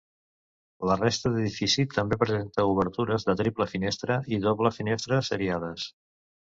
[0.91, 5.91] La resta d'edifici també presenta obertures de triple finestra i doble finestra seriades.